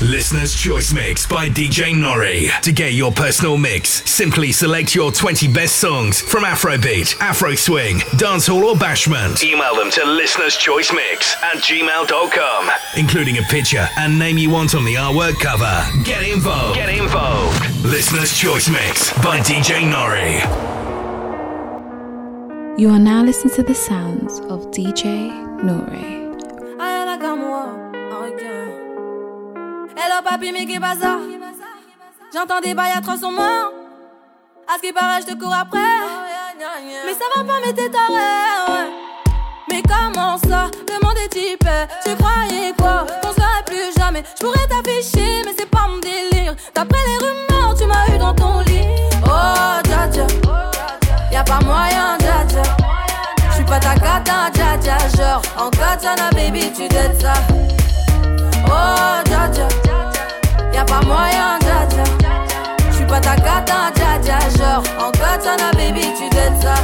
Listener's 0.00 0.54
Choice 0.54 0.94
Mix 0.94 1.26
by 1.26 1.50
DJ 1.50 1.94
Nore. 1.94 2.50
To 2.62 2.72
get 2.72 2.94
your 2.94 3.12
personal 3.12 3.58
mix, 3.58 4.02
simply 4.10 4.50
select 4.50 4.94
your 4.94 5.12
20 5.12 5.52
best 5.52 5.76
songs 5.76 6.22
from 6.22 6.44
Afrobeat, 6.44 7.20
Afro 7.20 7.54
Swing, 7.54 7.98
Dancehall, 8.16 8.62
or 8.62 8.74
Bashment. 8.76 9.42
Email 9.44 9.74
them 9.76 9.90
to 9.90 10.04
Listener's 10.06 10.56
Choice 10.56 10.90
Mix 10.90 11.36
at 11.42 11.56
gmail.com, 11.56 12.70
including 12.96 13.36
a 13.36 13.42
picture 13.42 13.86
and 13.98 14.18
name 14.18 14.38
you 14.38 14.48
want 14.48 14.74
on 14.74 14.86
the 14.86 14.94
artwork 14.94 15.38
cover. 15.38 15.84
Get 16.02 16.26
involved. 16.26 16.76
Get 16.76 16.88
involved. 16.88 17.84
Listener's 17.84 18.34
Choice 18.34 18.70
Mix 18.70 19.12
by 19.18 19.40
DJ 19.40 19.84
Nore. 19.84 20.16
You 22.78 22.88
are 22.88 22.98
now 22.98 23.22
listening 23.22 23.54
to 23.56 23.62
the 23.62 23.74
sounds 23.74 24.40
of 24.48 24.70
DJ 24.70 25.28
Nore. 25.62 26.20
Hello 30.02 30.22
papi, 30.24 30.50
mais 30.50 30.64
qu'est 30.64 30.78
bazar 30.78 31.18
J'entends 32.32 32.60
des 32.62 32.72
bails 32.72 32.92
à 32.96 33.02
300 33.02 33.32
morts. 33.32 33.72
À 34.66 34.76
ce 34.76 34.80
qui 34.80 34.94
paraît, 34.94 35.20
je 35.20 35.26
te 35.26 35.38
cours 35.38 35.52
après. 35.52 35.78
Mais 37.04 37.12
ça 37.12 37.26
va 37.36 37.44
pas, 37.44 37.60
mais 37.62 37.74
t'es 37.74 37.90
taré. 37.90 38.88
Mais 39.68 39.82
comment 39.82 40.38
ça? 40.38 40.70
Est 41.22 41.28
type. 41.28 41.68
Tu 42.02 42.16
croyais 42.16 42.72
quoi? 42.78 43.04
Qu'on 43.20 43.32
serait 43.32 43.62
plus 43.66 43.92
jamais. 43.98 44.22
Je 44.38 44.46
pourrais 44.46 44.66
t'afficher, 44.68 45.42
mais 45.44 45.52
c'est 45.58 45.68
pas 45.68 45.86
mon 45.86 45.98
délire. 45.98 46.54
D'après 46.74 47.00
les 47.06 47.18
rumeurs, 47.18 47.74
tu 47.76 47.84
m'as 47.84 48.14
eu 48.14 48.18
dans 48.18 48.34
ton 48.34 48.60
lit. 48.60 48.86
Oh, 49.26 49.82
dja 49.84 50.08
dja. 50.10 50.26
Y'a 51.30 51.44
pas 51.44 51.60
moyen, 51.60 52.16
dja 52.20 52.46
dja. 52.48 52.62
J'suis 53.52 53.64
pas 53.64 53.80
ta 53.80 53.94
cata, 53.96 54.50
dja 54.54 54.78
dja. 54.80 54.96
Genre, 55.14 55.42
en 55.58 55.68
katana, 55.68 56.30
baby, 56.32 56.72
tu 56.72 56.88
dettes 56.88 57.20
ça. 57.20 57.34
Oh, 58.64 59.20
dja 59.26 59.48
dja. 59.52 59.89
Pas 61.00 61.06
moyen, 61.06 61.58
dja 61.60 61.86
dja. 61.88 62.04
J'suis 62.92 63.06
pas 63.06 63.20
ta 63.20 63.36
cata, 63.36 63.90
dja 63.94 64.18
dja. 64.22 64.38
Genre, 64.58 64.82
en 64.98 65.10
katana, 65.12 65.70
baby, 65.72 66.02
tu 66.16 66.28
dettes 66.28 66.60
ça. 66.62 66.74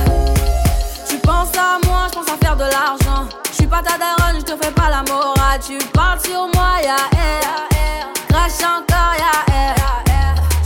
Tu 1.08 1.18
penses 1.18 1.56
à 1.56 1.78
moi, 1.86 2.06
j'pense 2.10 2.28
à 2.28 2.36
faire 2.44 2.56
de 2.56 2.64
l'argent. 2.64 3.28
J'suis 3.52 3.66
pas 3.66 3.82
ta 3.82 3.98
daronne, 3.98 4.40
j'te 4.40 4.56
fais 4.62 4.70
pas 4.72 4.88
la 4.90 5.02
morale. 5.02 5.60
Tu 5.66 5.78
parles 5.92 6.20
sur 6.20 6.48
moi, 6.54 6.80
y'a 6.82 6.96
air. 7.18 7.66
Crash 8.28 8.60
encore, 8.62 9.14
y'a 9.18 9.54
air. 9.54 9.74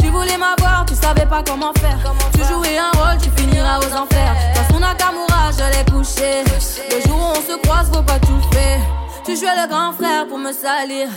Tu 0.00 0.08
voulais 0.10 0.38
m'avoir, 0.38 0.84
tu 0.86 0.94
savais 0.94 1.26
pas 1.26 1.42
comment 1.44 1.72
faire. 1.80 1.98
Tu 2.34 2.40
jouais 2.44 2.78
un 2.78 2.90
rôle, 2.98 3.18
tu 3.20 3.30
finiras 3.36 3.78
aux 3.78 3.92
enfers. 3.96 4.34
Dans 4.54 4.74
son 4.74 4.80
Nakamura, 4.80 5.50
je 5.52 5.64
l'ai 5.76 5.84
couché. 5.90 6.44
Le 6.90 7.08
jour 7.08 7.18
où 7.18 7.38
on 7.38 7.52
se 7.52 7.58
croise, 7.62 7.90
faut 7.92 8.02
pas 8.02 8.18
tout 8.20 8.40
faire. 8.52 8.80
Tu 9.24 9.36
jouais 9.36 9.56
le 9.60 9.68
grand 9.68 9.92
frère 9.92 10.26
pour 10.28 10.38
me 10.38 10.52
salir. 10.52 11.08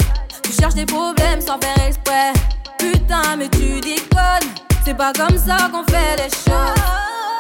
Tu 0.54 0.62
cherches 0.62 0.76
des 0.76 0.86
problèmes 0.86 1.42
sans 1.42 1.58
faire 1.60 1.88
exprès. 1.88 2.32
Putain, 2.78 3.38
mais 3.40 3.50
tu 3.50 3.82
déconnes. 3.82 4.54
C'est 4.86 4.94
pas 4.94 5.12
comme 5.12 5.36
ça 5.36 5.58
qu'on 5.72 5.84
fait 5.92 6.16
les 6.18 6.30
choses. 6.30 6.76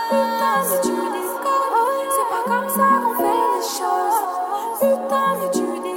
Putain, 0.10 0.64
mais 0.68 0.82
tu 0.82 0.90
déconnes. 0.90 2.10
C'est 2.10 2.30
pas 2.32 2.44
comme 2.48 2.70
ça 2.70 2.88
qu'on 3.04 3.14
fait 3.20 3.40
les 3.54 3.62
choses. 3.78 4.20
Putain, 4.80 5.28
mais 5.40 5.50
tu 5.54 5.60
déconnes. 5.60 5.93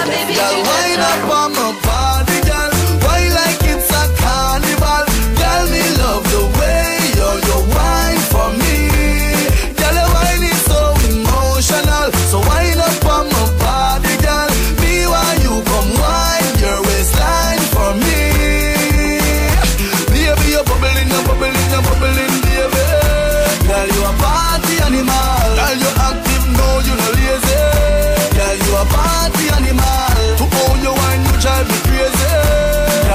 en 0.00 0.08
baby, 0.08 0.34
Girl, 0.34 0.50
tu 0.50 0.60
wind 0.62 1.00
up 1.00 1.30
on 1.30 1.52
my 1.52 1.85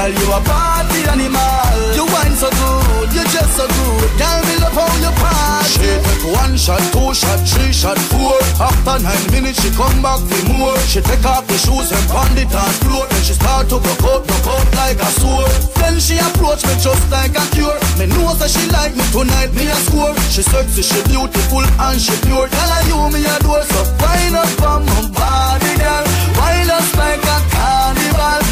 Girl, 0.02 0.10
you 0.18 0.34
a 0.34 0.42
party 0.42 1.06
animal. 1.14 1.78
You 1.94 2.10
wine 2.10 2.34
so 2.34 2.50
good, 2.50 3.14
you 3.14 3.22
just 3.30 3.54
so 3.54 3.70
good. 3.70 4.10
Girl, 4.18 4.42
me 4.50 4.58
love 4.58 4.74
how 4.74 4.90
you 4.98 5.14
party. 5.22 5.70
She 5.70 5.78
take 5.78 6.26
one 6.26 6.58
shot, 6.58 6.82
two 6.90 7.14
shot, 7.14 7.38
three 7.46 7.70
shot, 7.70 8.02
four. 8.10 8.34
After 8.58 8.98
nine 8.98 9.26
minutes, 9.30 9.62
she 9.62 9.70
come 9.78 10.02
back 10.02 10.18
for 10.26 10.42
more. 10.58 10.74
She 10.90 11.06
take 11.06 11.22
off 11.22 11.46
the 11.46 11.54
shoes 11.54 11.94
and 11.94 12.02
pound 12.10 12.34
it 12.34 12.50
on 12.50 12.74
floor. 12.82 13.06
Then 13.14 13.22
she 13.22 13.38
start 13.38 13.70
to 13.70 13.78
broke 13.78 14.02
out, 14.10 14.26
broke 14.26 14.50
out 14.50 14.66
like 14.74 14.98
a 14.98 15.10
sword. 15.22 15.54
Then 15.78 16.02
she 16.02 16.18
approach 16.18 16.66
me 16.66 16.74
just 16.82 17.06
like 17.14 17.38
a 17.38 17.46
cure. 17.54 17.78
Me 18.02 18.10
know 18.10 18.34
that 18.42 18.50
she 18.50 18.66
like 18.74 18.98
me 18.98 19.06
tonight, 19.14 19.54
me 19.54 19.70
a 19.70 19.78
score. 19.86 20.18
She 20.34 20.42
sexy, 20.42 20.82
she 20.82 20.98
beautiful 21.14 21.62
and 21.62 22.02
she 22.02 22.18
pure. 22.26 22.50
Girl, 22.50 22.72
I 22.74 22.82
you 22.90 22.98
me 23.14 23.22
a 23.22 23.38
door, 23.46 23.62
so 23.70 23.86
wind 24.02 24.34
up 24.34 24.50
on 24.66 24.82
my 24.82 25.14
body, 25.14 25.78
girl. 25.78 26.06
Wind 26.42 26.74
us 26.74 26.90
like 26.98 27.22
a 27.22 27.38
carnival. 27.54 28.51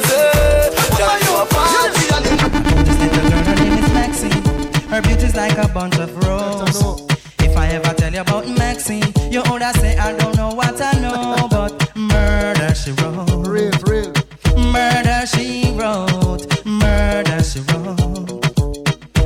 Crazy. 0.00 0.38
You 1.24 1.36
a 1.36 1.46
party 1.46 2.04
animal. 2.14 2.84
Just 2.84 3.00
little 3.00 3.30
girl, 3.30 3.44
her 3.44 3.54
name 3.56 3.84
is 3.84 3.92
Maxine. 3.92 4.42
Her 4.88 5.02
beauty's 5.02 5.34
like 5.34 5.58
a 5.58 5.68
bunch 5.68 5.98
of 5.98 6.14
roses. 6.24 7.06
If 7.40 7.56
I 7.56 7.68
ever 7.68 7.94
tell 7.94 8.12
you 8.12 8.20
about 8.20 8.48
Maxine, 8.48 9.12
you 9.30 9.42
older 9.50 9.70
say 9.74 9.96
I 9.98 10.16
don't 10.16 10.36
know 10.36 10.50
what 10.50 10.80
I 10.80 10.92
know, 11.00 11.48
but 11.50 11.96
murder 11.96 12.74
she 12.74 12.92
wrote. 12.92 13.46
Real, 13.46 13.72
real. 13.86 14.12
Murder 14.56 15.26
she 15.26 15.74
wrote. 15.76 16.64
Murder 16.64 17.42
she 17.42 17.60
wrote. 17.60 18.44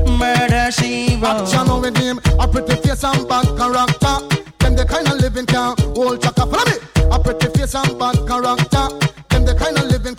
Murder 0.08 0.70
she 0.72 1.16
wrote. 1.16 1.48
Action 1.48 1.80
with 1.80 1.96
him, 1.96 2.18
a 2.38 2.48
pretty 2.48 2.76
face 2.76 3.04
and 3.04 3.28
bad 3.28 3.46
character. 3.56 4.16
Them 4.58 4.76
the 4.76 4.86
kind 4.88 5.06
of 5.08 5.18
living 5.20 5.46
can 5.46 5.76
hold 5.94 6.22
chaka. 6.22 6.46
Follow 6.46 6.64
me. 6.66 6.76
A 7.10 7.18
pretty 7.18 7.46
face 7.58 7.74
and 7.74 7.98
bad 7.98 8.16
character. 8.26 8.88
Them 9.30 9.44
the 9.44 9.54
kind 9.58 9.76
of 9.78 9.84
living 9.84 10.14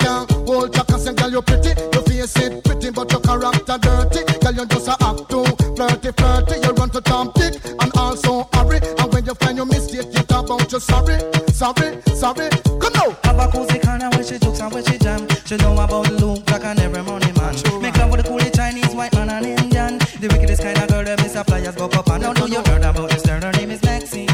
you 1.34 1.42
pretty, 1.42 1.74
your 1.92 2.04
face 2.04 2.38
it 2.38 2.64
pretty, 2.64 2.92
but 2.92 3.12
your 3.12 3.22
character 3.22 3.78
dirty. 3.82 4.22
Girl, 4.40 4.54
you 4.54 4.66
just 4.68 4.88
a 4.88 4.96
act 5.02 5.30
too 5.30 5.44
flirty, 5.74 6.12
flirty. 6.14 6.56
You 6.62 6.72
run 6.74 6.90
to 6.92 7.02
Tom 7.02 7.32
Dick 7.34 7.58
and 7.66 7.92
also 7.98 8.48
hurry. 8.54 8.78
And 9.00 9.12
when 9.12 9.26
you 9.26 9.34
find 9.34 9.58
your 9.58 9.66
mistake, 9.66 10.14
you 10.14 10.24
talk 10.24 10.46
about 10.46 10.72
you 10.72 10.80
sorry, 10.80 11.18
sorry, 11.50 12.02
sorry. 12.14 12.50
Come 12.80 12.94
now. 12.94 13.18
Have 13.24 13.40
a 13.40 13.48
cozy 13.48 13.80
corner 13.80 14.10
where 14.12 14.24
she 14.24 14.38
jokes 14.38 14.60
and 14.60 14.72
where 14.72 14.84
she 14.86 14.98
jam. 15.00 15.28
She 15.46 15.58
know 15.58 15.74
about 15.74 16.12
Luke, 16.12 16.46
Jack 16.46 16.66
and 16.66 16.80
every 16.80 17.02
money 17.02 17.32
man. 17.34 17.56
Make 17.82 17.98
love 17.98 18.12
with 18.12 18.24
the 18.24 18.30
coolie 18.30 18.56
Chinese, 18.56 18.94
white 18.94 19.14
man 19.14 19.30
and 19.30 19.46
Indian. 19.46 19.98
The 19.98 20.30
wickedest 20.32 20.62
kind 20.62 20.78
of 20.78 20.88
girl 20.88 21.04
that 21.04 21.20
miss 21.20 21.34
flyers 21.34 21.76
go 21.76 21.86
up 21.86 22.10
and 22.10 22.22
now 22.22 22.34
know 22.34 22.46
you 22.46 22.62
heard 22.62 22.84
about 22.84 23.10
this 23.10 23.26
girl. 23.26 23.42
Her 23.42 23.52
name 23.54 23.72
is 23.72 23.82
Maxine. 23.82 24.30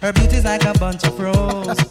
Her 0.00 0.12
beauty's 0.14 0.44
like 0.44 0.64
a 0.64 0.72
bunch 0.78 1.04
of 1.04 1.20
roses. 1.20 1.87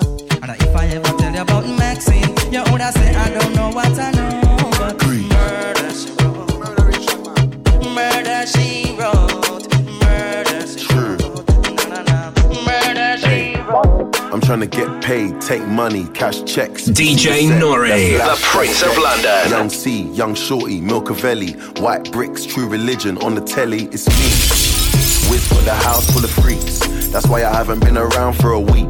Trying 14.58 14.72
to 14.72 14.76
get 14.76 15.04
paid, 15.04 15.40
take 15.40 15.68
money, 15.68 16.08
cash 16.16 16.42
checks. 16.42 16.86
DJ 16.86 17.48
Set, 17.48 17.60
Nore, 17.60 17.90
the 17.90 18.40
Prince 18.42 18.82
of 18.82 18.98
London. 18.98 19.52
Young 19.52 19.70
C, 19.70 20.10
Young 20.14 20.34
Shorty, 20.34 20.82
Milcavelli, 20.82 21.80
White 21.80 22.12
Bricks, 22.12 22.44
True 22.44 22.68
Religion 22.68 23.20
on 23.20 23.36
the 23.36 23.42
telly, 23.42 23.84
it's 23.92 24.08
me. 24.08 25.30
Wiz 25.30 25.48
got 25.48 25.64
the 25.64 25.76
house 25.76 26.12
full 26.12 26.24
of 26.24 26.32
freaks, 26.32 26.80
that's 27.10 27.28
why 27.28 27.46
I 27.46 27.54
haven't 27.54 27.82
been 27.82 28.00
around 28.00 28.34
for 28.34 28.54
a 28.54 28.60
week. 28.60 28.90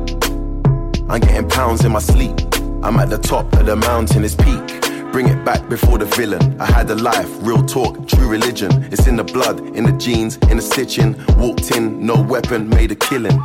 I'm 1.10 1.20
getting 1.20 1.50
pounds 1.50 1.84
in 1.84 1.92
my 1.92 2.00
sleep, 2.00 2.40
I'm 2.82 2.98
at 2.98 3.10
the 3.10 3.20
top 3.22 3.52
of 3.56 3.66
the 3.66 3.76
mountain, 3.76 4.24
it's 4.24 4.36
peak. 4.36 5.12
bring 5.12 5.28
it 5.28 5.44
back 5.44 5.68
before 5.68 5.98
the 5.98 6.06
villain. 6.06 6.62
I 6.62 6.66
had 6.66 6.90
a 6.92 6.96
life, 6.96 7.30
real 7.42 7.66
talk, 7.66 8.08
true 8.08 8.30
religion. 8.30 8.72
It's 8.90 9.06
in 9.06 9.18
the 9.18 9.26
blood, 9.26 9.60
in 9.76 9.84
the 9.84 9.98
jeans, 9.98 10.38
in 10.50 10.56
the 10.56 10.64
stitching. 10.64 11.22
Walked 11.36 11.72
in, 11.72 12.06
no 12.06 12.22
weapon, 12.22 12.70
made 12.70 12.94
a 12.94 12.96
killing. 12.96 13.38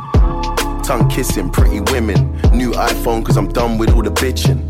Tongue 0.83 1.07
kissing, 1.09 1.49
pretty 1.49 1.79
women. 1.91 2.33
New 2.51 2.71
iPhone, 2.71 3.25
cause 3.25 3.37
I'm 3.37 3.47
done 3.47 3.77
with 3.77 3.93
all 3.93 4.03
the 4.03 4.11
bitching. 4.11 4.69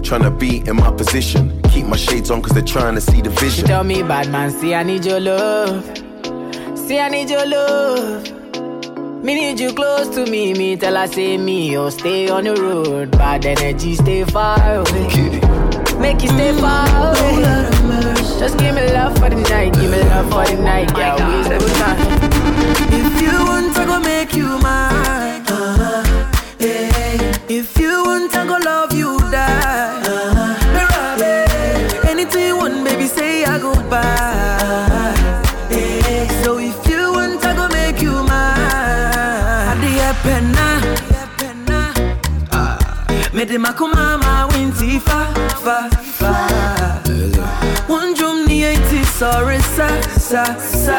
Tryna 0.00 0.38
be 0.38 0.66
in 0.66 0.76
my 0.76 0.90
position. 0.90 1.60
Keep 1.70 1.86
my 1.86 1.96
shades 1.96 2.30
on, 2.30 2.40
cause 2.40 2.52
they're 2.52 2.62
trying 2.62 2.94
to 2.94 3.00
see 3.00 3.20
the 3.20 3.28
vision. 3.30 3.50
She 3.50 3.62
tell 3.62 3.84
me, 3.84 4.02
bad 4.02 4.30
man, 4.30 4.50
see, 4.50 4.74
I 4.74 4.82
need 4.82 5.04
your 5.04 5.20
love. 5.20 5.84
See, 6.78 6.98
I 6.98 7.08
need 7.10 7.28
your 7.28 7.46
love. 7.46 9.22
Me 9.22 9.34
need 9.34 9.60
you 9.60 9.72
close 9.72 10.08
to 10.14 10.26
me, 10.30 10.54
me 10.54 10.76
tell 10.76 10.96
her 10.96 11.06
say 11.06 11.38
me, 11.38 11.76
oh 11.78 11.88
stay 11.88 12.28
on 12.28 12.44
the 12.44 12.54
road. 12.54 13.10
Bad 13.12 13.46
energy, 13.46 13.94
stay 13.94 14.24
far 14.24 14.58
away. 14.58 15.40
Make 15.98 16.22
you 16.22 16.28
stay 16.28 16.52
far 16.60 16.86
away. 16.88 17.42
Just 18.38 18.58
give 18.58 18.74
me 18.74 18.92
love 18.92 19.16
for 19.18 19.30
the 19.30 19.36
night, 19.48 19.72
give 19.74 19.90
me 19.90 19.98
love 19.98 20.30
for 20.30 20.44
the 20.44 20.62
night, 20.62 20.90
yeah, 20.96 21.14
we 21.16 21.48
good 21.48 21.72
time. 21.72 21.98
If 22.92 23.22
you 23.22 23.32
want, 23.46 23.76
I 23.78 23.84
go 23.86 24.00
make 24.00 24.34
you 24.34 24.58
mine. 24.58 24.93
If 26.66 27.78
you 27.78 28.02
want, 28.06 28.34
I 28.34 28.46
go 28.46 28.56
love 28.56 28.94
you 28.94 29.18
die. 29.30 30.00
Uh-huh. 30.00 30.50
Anything 32.08 32.56
baby, 32.84 33.06
say 33.06 33.44
I 33.44 33.58
go 33.58 33.74
buy. 33.90 35.14
So 36.42 36.56
if 36.58 36.86
you 36.88 37.12
want, 37.12 37.44
I 37.44 37.54
go 37.54 37.68
make 37.68 38.00
you 38.00 38.22
mine. 38.22 39.76
Penna. 40.22 40.80
Mede 43.34 43.58
makumama 43.58 44.48
winti 44.52 44.98
fa 45.00 45.26
fa 45.64 45.90
fa. 46.18 46.32
One 47.88 48.14
drum 48.14 48.46
sorry 49.04 49.60
sa 49.76 49.88
sa 50.16 50.44
sa. 50.58 50.98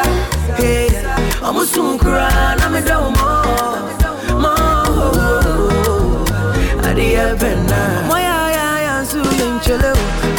Hey, 0.56 0.86
I'm 1.42 1.56
a 1.56 1.66
soon 1.66 1.98
cry, 1.98 2.56
I'm 2.60 2.74
a 2.74 2.80
down 2.86 3.95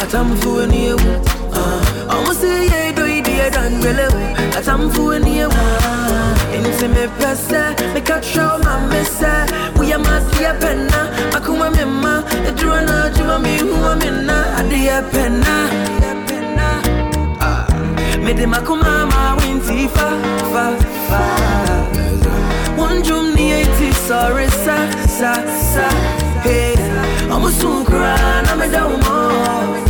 Atam 0.08 0.34
fu 0.40 0.66
ni 0.66 0.88
ewu. 0.88 1.10
I'm 2.08 2.30
a 2.30 2.34
say 2.34 2.64
ye 2.64 2.92
do 2.92 3.02
idi 3.02 3.34
e 3.46 3.50
dan 3.50 3.80
bele. 3.82 4.08
Atam 4.56 4.90
fu 4.90 5.18
ni 5.18 5.40
ewu. 5.44 5.64
Inti 6.56 6.88
me 6.88 7.06
pesa, 7.18 7.74
me 7.94 8.00
control 8.00 8.58
my 8.60 8.86
mesa. 8.88 9.46
We 9.78 9.92
are 9.92 9.98
my 9.98 10.20
dear 10.32 10.54
penna. 10.60 11.00
Akuma 11.36 11.70
mema, 11.70 12.24
e 12.48 12.52
draw 12.52 12.80
na 12.84 13.10
juma 13.10 13.38
mi 13.38 13.58
huwa 13.58 13.96
minna. 14.00 14.56
Adi 14.58 14.88
ebena. 14.88 15.54
Mede 18.24 18.46
makumama 18.46 19.36
winti 19.40 19.88
fa 19.88 20.08
fa 20.52 20.64
fa 21.08 21.20
One 22.76 23.00
drum 23.02 23.34
ni 23.34 23.52
eti 23.52 23.90
sorry 24.06 24.48
sa 24.48 24.76
sa 25.06 25.32
sa 25.72 25.88
Hey, 26.42 26.74
I'm 27.30 27.44
a 27.44 27.50
soon 27.50 27.86
cry, 27.86 28.42
I'm 28.50 28.60
a 28.60 28.68
down 28.70 29.87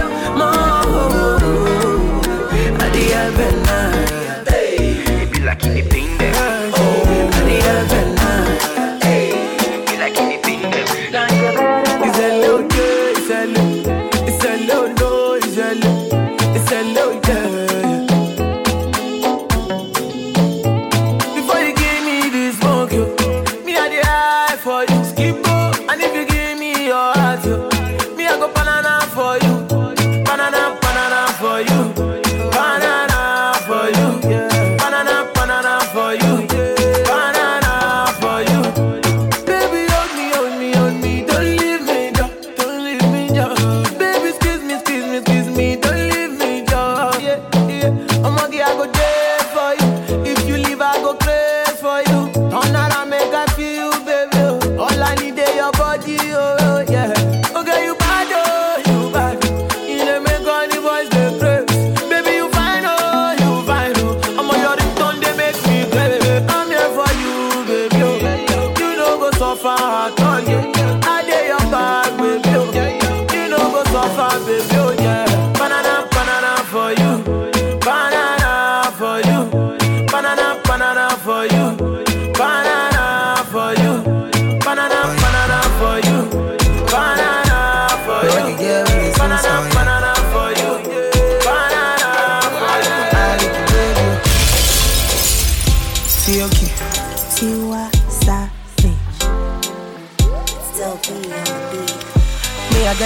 It's 12.00 12.18
a 12.18 12.28
little 12.38 12.68
girl, 12.68 13.12
it's 13.16 13.30
a 13.30 13.46
little, 13.46 13.97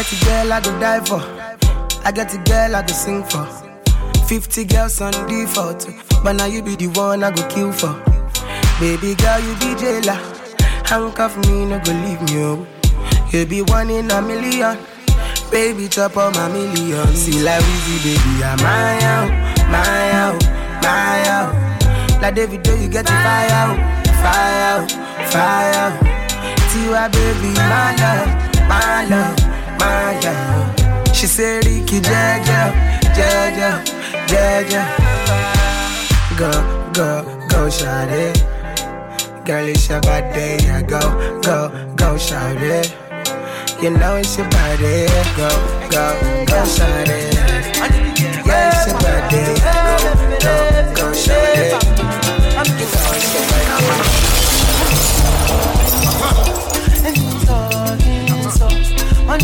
get 0.03 0.13
a 0.13 0.25
girl 0.25 0.53
I 0.53 0.61
go 0.61 0.81
die 0.81 1.05
for. 1.05 1.21
I 2.05 2.13
get 2.13 2.35
a 2.35 2.39
girl 2.39 2.77
I 2.77 2.83
go 2.83 2.93
sing 2.93 3.23
for. 3.23 3.47
50 4.27 4.65
girls 4.65 5.01
on 5.01 5.13
default. 5.29 5.89
But 6.25 6.33
now 6.35 6.47
you 6.47 6.63
be 6.63 6.75
the 6.77 6.89
one 6.89 7.23
I 7.23 7.31
go 7.31 7.47
kill 7.49 7.73
for. 7.73 7.95
Baby 8.81 9.15
girl, 9.15 9.39
you 9.41 9.55
be 9.57 9.81
jailer. 9.81 10.19
Handcuff 10.87 11.37
me, 11.47 11.67
no 11.67 11.79
go 11.81 11.93
leave 11.93 12.21
me, 12.23 12.43
oh. 12.43 12.67
You 13.31 13.47
be 13.47 13.63
one 13.63 13.91
in 13.91 14.11
a 14.11 14.21
million. 14.21 14.77
Baby, 15.51 15.89
chop 15.89 16.17
on 16.17 16.33
my 16.33 16.49
million. 16.49 17.07
See 17.15 17.43
like 17.43 17.63
Weezy, 17.63 18.03
baby, 18.03 18.45
I'm 18.45 18.59
my 18.59 18.99
out, 19.05 19.31
my 19.71 20.11
out, 20.13 20.43
my 20.83 21.23
out. 21.29 22.23
Like 22.23 22.35
David, 22.35 22.67
you 22.67 22.89
get 22.89 23.05
the 23.05 23.13
fire 23.13 23.51
out, 23.51 23.77
fire 24.23 24.63
out, 24.73 24.91
fire 25.31 25.75
out. 25.75 26.01
Tiwa, 26.73 27.13
baby, 27.13 27.53
my 27.55 27.95
love, 28.01 28.69
my 28.69 29.05
love, 29.05 29.52
love. 29.87 31.15
She 31.15 31.27
said, 31.27 31.65
Ricky, 31.65 32.01
Jaja, 32.01 32.73
Jaja, 33.17 33.71
Jaja. 34.31 34.83
Go, 36.37 36.51
go, 36.93 37.25
go, 37.49 37.71
shout 37.71 38.09
it. 38.11 38.45
Girl, 39.45 39.67
it's 39.69 39.89
your 39.89 40.01
body, 40.01 40.57
yeah, 40.65 40.83
go, 40.83 41.01
go, 41.43 41.69
go, 41.97 42.17
shout 42.17 42.57
it. 42.63 42.95
You 43.83 43.91
know 43.91 44.17
it's 44.17 44.37
your 44.39 44.49
body, 44.51 45.07
go, 45.37 45.49
go, 45.91 46.15
go, 46.47 46.65
shout 46.65 47.09
it. 47.09 47.35
Yeah, 48.47 48.71
it's 48.71 48.87
your 48.87 48.99
body, 49.03 49.45
go, 49.67 49.75
go, 50.45 50.55
go, 50.95 51.13
shout 51.13 51.59
it. 51.59 51.73
You 52.79 52.87
know 52.87 53.13
it's 53.15 53.33
your 53.35 53.45
body. 53.45 53.63
I 59.35 59.39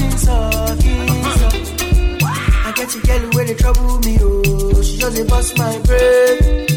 get 2.76 2.95
a 2.95 2.99
girl 3.07 3.30
where 3.33 3.45
they 3.47 3.54
trouble 3.54 3.99
me, 4.00 4.18
oh. 4.21 4.83
She 4.83 4.99
just 4.99 5.26
bust 5.28 5.57
my 5.57 5.78
brain. 5.78 6.68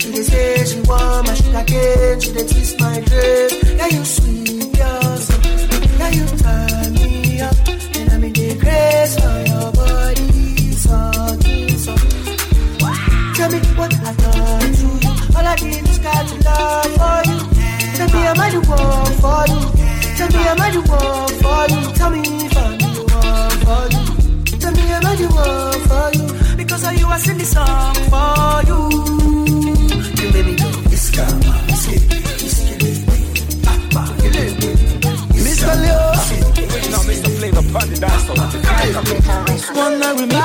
She 0.00 0.10
dey 0.12 0.22
say 0.22 0.64
she 0.64 0.80
want 0.88 1.26
my 1.26 1.34
sugar 1.34 1.64
cane. 1.66 2.20
She 2.20 2.32
dey 2.32 2.46
twist 2.46 2.80
my 2.80 3.00
drain. 3.00 3.50
Yeah, 3.76 3.88
you 3.88 4.04
sweet, 4.04 4.78
yourself. 4.78 5.44
Yeah, 5.98 6.08
you 6.08 6.24
turn 6.40 6.92
me 6.94 7.40
up. 7.42 7.54
And 7.96 8.12
I'm 8.12 8.24
in 8.24 8.32
the 8.32 8.56
grace 8.58 9.14
for 9.20 9.36
your 9.50 9.70
body. 9.72 10.72
So, 10.72 10.96
so. 11.84 11.94
Tell 13.36 13.50
me 13.52 13.58
what 13.76 13.92
I 13.92 14.12
done 14.14 14.72
to 14.72 14.86
you. 15.04 15.12
All 15.36 15.46
I 15.46 15.56
did 15.56 15.86
is 15.86 15.98
got 15.98 16.26
to 16.28 16.34
love 16.48 16.92
for 16.96 17.20
you. 17.28 17.38
Tell 17.96 18.08
me 18.08 18.20
am 18.26 18.40
I 18.40 18.50
the 18.50 18.60
one 18.64 19.12
for 19.20 19.44
you? 19.52 19.60
Tell 20.16 20.28
me 20.32 20.40
am 20.48 20.60
I 20.60 20.70
the 20.70 20.80
one 20.80 21.34
for 21.44 21.62
you? 21.68 21.80
Tell 21.94 22.10
me 22.10 22.22
for 23.66 23.84
you. 23.94 24.02
Tell 24.60 24.72
me 24.72 24.82
the 24.90 24.98
magic 25.02 25.30
world 25.30 25.82
for 25.88 26.08
you. 26.16 26.56
Because 26.56 26.84
of 26.86 26.92
you, 26.98 27.06
I 27.06 27.18
sing 27.18 27.38
this 27.38 27.52
song 27.52 27.94
for 28.12 28.62
you. 28.68 28.78
You 30.20 30.26
made 30.32 30.46
me 30.46 30.54
go, 30.56 30.68
it's 30.94 31.10
karma, 31.10 31.40
ah, 31.46 31.50
ah, 31.50 31.66
it's 31.68 31.86
it, 31.88 32.02
ah, 33.66 34.14
it's 35.34 35.44
Mr. 35.44 35.74
Leo. 35.82 36.02
No, 36.92 36.98
Mr. 37.08 37.30
Flavor, 37.38 37.64
party 37.72 37.96
One 39.74 39.98
night 40.00 40.14
with 40.20 40.30
me. 40.32 40.40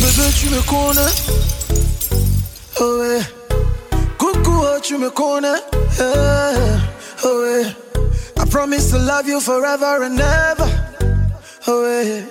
Bébé, 0.00 0.26
tu 0.38 0.46
me 0.50 0.60
connais. 0.66 1.14
Oh 2.80 2.98
ouais. 3.00 3.22
Coucou, 4.18 4.56
oh, 4.62 4.78
tu 4.82 4.98
me 4.98 5.10
connais. 5.10 5.60
Eh, 6.00 6.78
Oh 7.24 7.40
ouais. 7.42 7.66
I 8.40 8.44
promise 8.50 8.90
to 8.90 8.98
love 8.98 9.26
you 9.28 9.40
forever 9.40 10.02
and 10.02 10.20
ever. 10.20 10.73
Oh 11.66 11.82
ouais. 11.82 12.24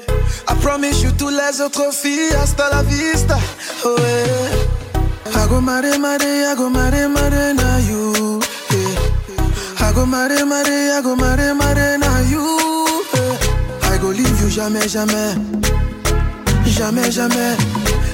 I 0.48 0.54
promise 0.62 1.02
you 1.02 1.12
to 1.14 1.30
les 1.30 1.62
autres 1.62 1.92
filles 1.94 2.34
hasta 2.36 2.70
la 2.70 2.84
vista. 2.84 3.38
Oh 3.84 3.96
ouais. 3.98 5.34
I 5.36 5.48
go 5.50 5.60
marry, 5.60 5.98
marry, 5.98 6.46
I 6.46 6.56
go 6.56 6.70
marry, 6.70 7.08
marry, 7.08 7.54
now 7.54 7.78
you. 7.90 8.40
Yeah. 8.72 9.88
I 9.88 9.92
go 9.94 10.06
marry, 10.06 10.44
marry, 10.46 10.92
I 10.92 11.02
go 11.02 11.16
marry, 11.16 11.54
marry, 11.56 11.98
now 11.98 12.20
you. 12.30 12.46
Yeah. 13.16 13.92
I 13.94 13.98
go 13.98 14.10
leave 14.10 14.40
you 14.42 14.50
jamais, 14.50 14.88
jamais. 14.88 15.36
Jamais, 16.66 17.12
jamais. 17.12 17.58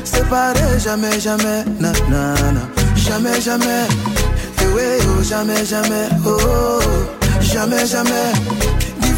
Séparé, 0.04 0.80
jamais, 0.80 1.20
jamais. 1.20 1.66
Na, 1.80 1.92
na, 2.10 2.34
na. 2.52 2.62
Jamais, 2.96 3.42
jamais. 3.42 3.88
Eh 4.62 4.68
ouais, 4.74 5.00
oh, 5.18 5.24
jamais, 5.24 5.66
jamais. 5.66 6.08
Oh, 6.26 6.38
oh, 6.40 6.80
oh. 6.82 7.42
jamais, 7.42 7.86
jamais. 7.86 8.34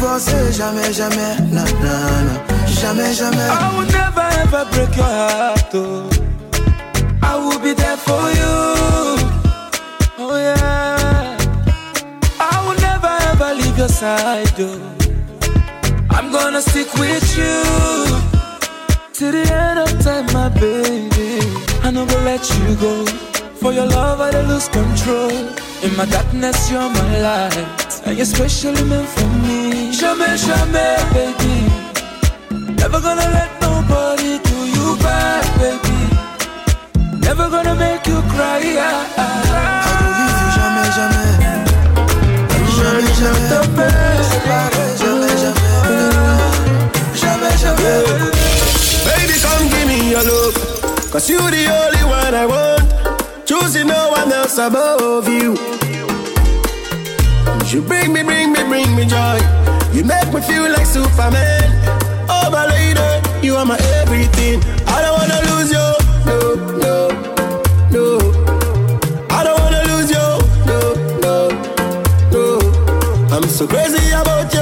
Divorcé, 0.02 0.52
jamais, 0.52 0.92
jamais. 0.92 1.36
Na, 1.52 1.62
na, 1.62 1.94
na. 2.26 2.66
Jamais, 2.66 3.14
jamais. 3.14 3.48
I 3.48 3.70
will 3.76 3.86
never 3.86 4.26
ever 4.42 4.64
break 4.72 4.96
your 4.96 5.06
heart, 5.06 5.72
oh. 5.74 6.10
I 7.22 7.36
will 7.36 7.60
be 7.60 7.72
there 7.72 7.96
for 7.96 8.24
you. 8.40 8.56
Oh 10.18 10.36
yeah. 10.36 11.38
I 12.40 12.66
will 12.66 12.80
never 12.82 13.14
ever 13.30 13.54
leave 13.54 13.78
your 13.78 13.88
side, 13.88 14.58
oh. 14.58 14.80
I'm 16.10 16.32
gonna 16.32 16.62
stick 16.62 16.92
with 16.94 17.38
you 17.38 17.62
to 19.18 19.30
the 19.30 19.44
end 19.54 19.78
of 19.78 19.90
time, 20.02 20.26
my 20.32 20.48
baby. 20.48 21.46
Not 21.84 22.08
gonna 22.08 22.24
let 22.24 22.42
you 22.50 22.74
go. 22.74 23.06
For 23.54 23.72
your 23.72 23.86
love, 23.86 24.20
I 24.20 24.30
lose 24.50 24.66
control. 24.66 25.30
In 25.84 25.96
my 25.96 26.06
darkness, 26.06 26.72
you're 26.72 26.90
my 26.90 27.20
light, 27.20 28.02
and 28.04 28.16
you're 28.16 28.26
specially 28.26 28.82
meant 28.82 29.08
for. 29.08 29.31
Jamais, 30.12 30.36
jamais, 30.36 30.96
baby. 31.14 31.54
Never 32.76 33.00
gonna 33.00 33.26
let 33.32 33.48
nobody 33.62 34.38
do 34.44 34.56
you 34.76 34.96
bad, 34.98 35.42
baby. 35.58 36.00
Never 37.24 37.48
gonna 37.48 37.74
make 37.74 38.06
you 38.06 38.20
cry. 38.28 38.60
Ah, 38.76 39.06
ah, 39.16 39.42
ah. 39.48 39.88
I 39.88 39.92
will 39.96 40.12
leave 40.18 40.40
you 40.42 40.50
jamais, 40.58 40.88
jamais. 40.98 41.30
Jamais, 42.76 43.14
jamais. 43.22 44.22
Séparé, 44.28 44.84
jamais, 45.00 45.34
jamais. 45.42 45.72
Jamais, 47.22 47.56
jamais. 47.62 48.04
Baby, 49.08 49.36
come 49.40 49.64
give 49.72 49.86
me 49.88 49.98
your 50.10 50.24
love. 50.28 50.56
Cause 51.10 51.26
you 51.30 51.38
the 51.38 51.64
only 51.72 52.04
one 52.04 52.34
I 52.34 52.44
want. 52.44 52.84
Choosing 53.46 53.86
no 53.86 54.10
one 54.10 54.30
else 54.30 54.58
above 54.58 55.26
you. 55.26 55.56
You 57.72 57.80
bring 57.80 58.12
me, 58.12 58.22
bring 58.22 58.52
me, 58.52 58.62
bring 58.64 58.94
me 58.94 59.06
joy. 59.06 59.40
You 59.92 60.04
make 60.04 60.32
me 60.32 60.40
feel 60.40 60.62
like 60.70 60.86
Superman. 60.86 61.68
Oh, 62.26 62.48
my 62.50 62.66
lady, 62.66 63.46
you 63.46 63.56
are 63.56 63.66
my 63.66 63.76
everything. 64.00 64.62
I 64.86 65.02
don't 65.02 65.18
wanna 65.18 65.40
lose 65.50 65.70
you. 65.70 65.88
No, 66.24 66.38
no, 66.84 67.08
no. 67.90 68.04
I 69.28 69.44
don't 69.44 69.60
wanna 69.60 69.82
lose 69.92 70.10
you. 70.10 70.28
No, 70.64 70.78
no, 71.20 71.48
no. 72.32 73.36
I'm 73.36 73.46
so 73.50 73.66
crazy 73.66 74.10
about 74.12 74.54
you. 74.54 74.61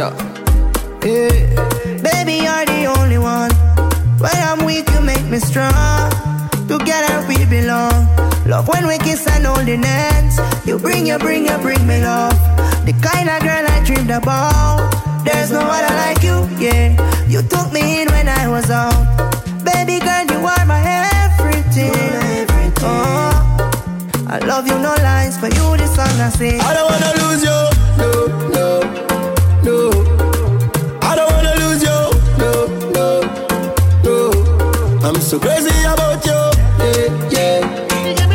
Sure. 0.00 0.16
Yeah. 1.04 1.28
Baby, 2.00 2.40
you're 2.48 2.64
the 2.64 2.88
only 2.96 3.18
one. 3.18 3.52
When 4.16 4.32
I'm 4.48 4.64
weak, 4.64 4.88
you 4.94 5.02
make 5.02 5.26
me 5.28 5.38
strong. 5.38 6.08
Together 6.66 7.20
we 7.28 7.44
belong. 7.44 8.08
Love 8.46 8.66
when 8.68 8.86
we 8.86 8.96
kiss 8.96 9.26
and 9.26 9.44
hold 9.44 9.68
hands. 9.68 10.40
You 10.66 10.78
bring, 10.78 11.06
you 11.06 11.18
bring, 11.18 11.44
you 11.44 11.58
bring 11.58 11.86
me 11.86 12.00
love. 12.02 12.32
The 12.86 12.94
kind 13.04 13.28
of 13.28 13.42
girl 13.42 13.66
I 13.68 13.84
dreamed 13.84 14.08
about. 14.08 14.88
There's 15.26 15.50
no 15.50 15.60
other 15.60 15.94
like 15.94 16.22
you, 16.22 16.48
yeah. 16.56 16.96
You 17.28 17.42
took 17.42 17.70
me 17.70 18.00
in 18.00 18.08
when 18.08 18.26
I 18.26 18.48
was 18.48 18.70
out. 18.70 18.96
Baby 19.62 20.00
girl, 20.00 20.24
you 20.32 20.40
are 20.46 20.64
my 20.64 20.80
everything. 21.28 21.92
Oh, 22.80 23.68
I 24.28 24.38
love 24.46 24.66
you, 24.66 24.78
no 24.78 24.94
lies. 25.04 25.36
but 25.36 25.54
you, 25.54 25.76
this 25.76 25.94
song 25.94 26.08
I 26.08 26.30
sing. 26.30 26.58
I 26.58 26.72
don't 26.72 26.88
wanna 26.88 27.28
lose 27.28 27.44
you. 27.44 27.69
So 35.20 35.38
crazy 35.38 35.70
about 35.84 36.24
you. 36.26 36.32
Yeah, 36.80 37.30
yeah, 37.30 37.60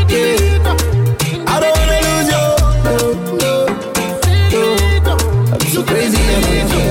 yeah. 0.07 1.45
I 1.45 1.59
don't 1.59 1.75
wanna 1.75 1.99
lose 2.05 2.29
you. 2.31 2.45
No, 2.85 2.95
no, 3.35 3.53
no. 5.03 5.15
I'm 5.51 5.59
so 5.67 5.81
crazy 5.83 6.23
about 6.23 6.71
you. 6.71 6.83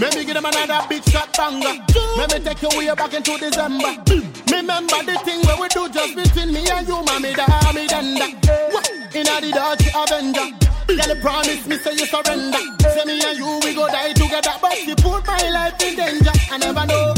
Let 0.00 0.14
me 0.16 0.24
give 0.24 0.34
them 0.34 0.46
another 0.46 0.86
big 0.88 1.04
shot 1.04 1.36
banger. 1.36 1.84
Let 2.16 2.32
me 2.32 2.40
take 2.40 2.62
you 2.62 2.68
way 2.76 2.94
back 2.94 3.14
into 3.14 3.36
December. 3.38 4.02
Remember 4.50 5.02
the 5.04 5.20
thing 5.24 5.40
where 5.42 5.60
we 5.60 5.68
do 5.68 5.88
just 5.90 6.16
between 6.16 6.52
me 6.52 6.66
and 6.68 6.88
you, 6.88 7.02
mommy, 7.04 7.34
da, 7.34 7.46
me, 7.72 7.86
danda. 7.86 8.26
Inna 9.14 9.40
the 9.40 9.50
Dutch 9.52 9.88
Avenger. 9.94 10.69
Girl, 10.96 11.14
promise 11.22 11.66
me 11.68 11.76
say 11.78 11.92
you 11.92 12.06
surrender. 12.06 12.58
Say 12.82 13.04
me 13.04 13.22
and 13.22 13.38
you 13.38 13.60
we 13.62 13.74
go 13.74 13.86
die 13.86 14.12
together, 14.12 14.50
but 14.60 14.82
you 14.84 14.96
put 14.96 15.24
my 15.24 15.48
life 15.50 15.80
in 15.82 15.96
danger. 15.96 16.32
I 16.50 16.58
never 16.58 16.84
know, 16.86 17.14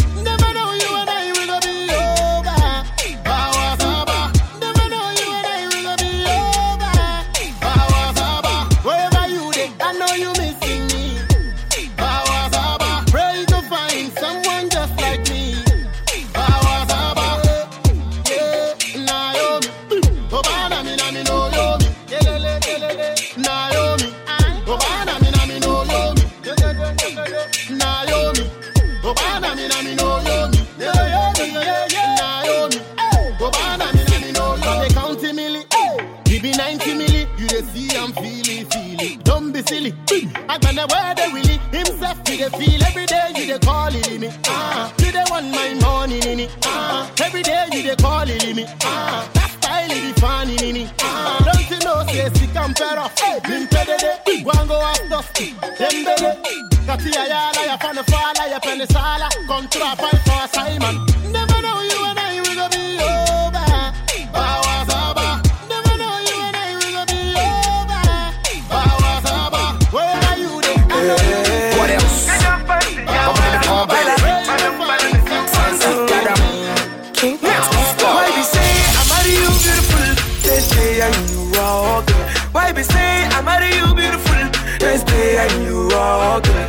Be 82.82 82.88
say 82.88 83.26
I 83.30 83.40
marry 83.42 83.70
you 83.78 83.94
beautiful? 83.94 84.42
Next 84.82 85.04
day 85.04 85.38
and 85.38 85.62
you 85.62 85.86
are 85.94 86.34
ugly. 86.34 86.66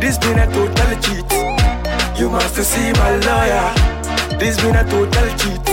This 0.00 0.16
been 0.16 0.38
a 0.38 0.46
total 0.46 0.92
cheat. 1.04 1.28
You 2.18 2.30
must 2.30 2.56
see 2.56 2.92
my 2.92 3.16
lawyer. 3.28 3.66
This 4.40 4.56
been 4.56 4.76
a 4.76 4.84
total 4.88 5.28
cheat. 5.36 5.68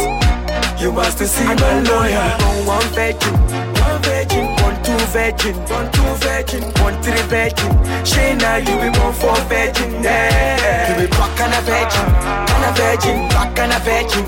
You 0.81 0.91
must 0.91 1.19
see 1.19 1.45
I 1.45 1.55
my 1.55 1.79
lawyer. 1.87 2.27
On 2.47 2.67
one 2.67 2.87
virgin, 2.91 3.35
one 3.79 4.01
virgin, 4.03 4.45
one 4.59 4.77
two 4.83 4.99
virgin, 5.15 5.55
one 5.71 5.89
two 5.95 6.09
virgin, 6.19 6.63
one 6.83 7.01
three 7.01 7.23
virgin. 7.31 7.71
Shayna, 8.03 8.59
you 8.59 8.75
be 8.75 8.89
born 8.99 9.13
for 9.13 9.39
virgin. 9.47 10.03
Yeah. 10.03 10.99
You 10.99 11.07
be 11.07 11.07
back 11.15 11.39
and 11.39 11.55
a 11.55 11.61
virgin, 11.63 12.07
and 12.51 12.63
a 12.67 12.71
virgin, 12.75 13.29
back 13.29 13.57
and 13.57 13.71
a 13.71 13.79
virgin, 13.87 14.25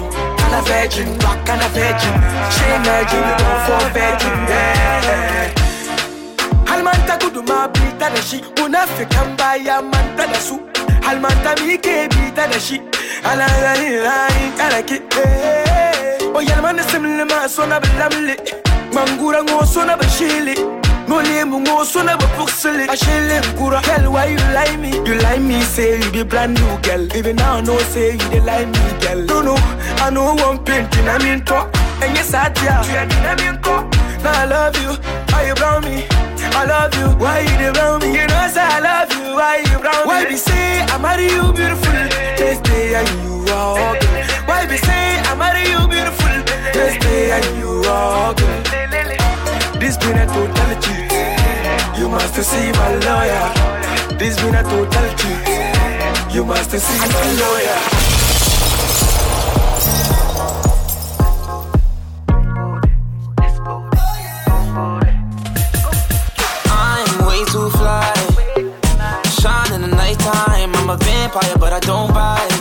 a 0.55 0.61
virgin, 0.63 1.17
back 1.19 1.49
and 1.49 1.61
a 1.61 1.69
virgin. 1.75 2.15
You 2.55 3.19
be 3.21 3.33
born 3.39 3.59
for 3.67 3.83
virgin. 3.95 4.35
Yeah. 4.49 5.53
Halmanta 6.69 7.17
kudu 7.21 7.41
ma 7.49 7.67
bita 7.67 8.09
da 8.13 8.21
shi 8.21 8.41
Munafikan 8.57 9.37
baya 9.37 9.81
manta 9.81 10.25
da 10.31 10.39
su 10.47 10.55
Halmanta 11.05 11.51
mi 11.65 11.77
ke 11.77 12.07
bita 12.13 12.47
da 12.51 12.59
shi 12.59 12.77
Ala 13.23 13.47
gani 13.63 13.89
rayin 14.05 14.51
karaki 14.57 14.97
O 16.33 16.37
oh, 16.37 16.41
yalman 16.41 16.77
da 16.77 16.83
simli 16.83 17.25
ma 17.29 17.47
so 17.47 17.65
na 17.65 17.79
bilamli 17.79 18.35
Mangura 18.93 19.43
ngo 19.43 19.65
so 19.65 19.83
na 19.85 19.95
bashili 19.97 20.55
No 21.07 21.21
name 21.21 21.51
ngo 21.59 21.85
so 21.85 22.03
na 22.03 22.17
bapuksili 22.17 22.87
Ashile 22.89 23.41
ngura 23.53 23.81
Tell 23.81 24.11
why 24.11 24.25
you 24.27 24.37
lie 24.53 24.75
me 24.77 24.89
You 25.05 25.15
lie 25.21 25.37
me 25.39 25.61
say 25.61 25.97
you 25.99 26.11
the 26.11 26.25
brand 26.25 26.55
new 26.59 26.77
girl 26.81 27.05
Even 27.15 27.35
now 27.35 27.57
I 27.57 27.61
know 27.61 27.77
say 27.93 28.11
you 28.13 28.17
the 28.29 28.41
lie 28.41 28.65
me 28.65 28.79
girl 29.01 29.21
No 29.25 29.41
no 29.41 29.55
I 30.03 30.09
know 30.09 30.33
one 30.35 30.63
painting 30.63 31.07
I 31.07 31.17
mean 31.19 31.43
talk 31.45 31.69
And 32.01 32.15
yes 32.15 32.33
I 32.33 32.49
tell 32.49 32.83
I 32.83 33.35
mean 33.37 33.61
talk 33.61 33.85
Now 34.23 34.41
I 34.41 34.45
love 34.45 34.75
you 34.81 34.91
Why 35.31 35.47
you 35.47 35.55
brown 35.55 35.83
me 35.83 36.07
I 36.57 36.63
love 36.65 36.95
you, 36.95 37.07
why 37.19 37.39
you 37.41 37.57
dey 37.57 37.71
brown 37.73 37.99
me? 37.99 38.07
You 38.15 38.27
know 38.27 38.47
say 38.47 38.61
I 38.63 38.79
love 38.79 39.11
you, 39.11 39.35
why 39.35 39.57
you 39.57 39.77
brown 39.77 40.03
me? 40.03 40.07
Why 40.07 40.25
be 40.25 40.37
say 40.37 40.79
I 40.87 40.97
marry 40.97 41.25
you 41.27 41.51
beautiful? 41.51 41.91
Next 42.39 42.63
day 42.63 42.95
and 42.95 43.09
you 43.27 43.43
are 43.53 43.77
ugly. 43.77 44.23
Why 44.47 44.65
be 44.65 44.77
say 44.77 45.19
I 45.19 45.35
marry 45.35 45.67
you 45.69 45.85
beautiful? 45.85 46.31
Next 46.79 47.03
day 47.05 47.31
and 47.31 47.57
you 47.59 47.81
are 47.91 48.29
ugly. 48.31 48.74
This 49.95 50.07
been 50.07 50.17
a 50.17 50.25
total 50.27 50.81
cheat. 50.81 51.97
You 51.97 52.09
must 52.09 52.35
see 52.35 52.71
my 52.73 52.95
lawyer. 53.07 54.17
This 54.19 54.35
been 54.41 54.55
a 54.55 54.63
total 54.63 55.09
cheat. 55.15 56.35
You 56.35 56.43
must 56.43 56.71
see 56.71 56.99
my 56.99 57.31
lawyer. 57.39 57.79
I'm 66.67 67.25
way 67.25 67.45
too 67.45 67.69
fly. 67.69 68.13
Shine 69.39 69.73
in 69.75 69.81
the 69.81 69.95
nighttime. 69.95 70.75
I'm 70.75 70.89
a 70.89 70.97
vampire, 70.97 71.57
but 71.57 71.71
I 71.71 71.79
don't 71.79 72.13
bite. 72.13 72.51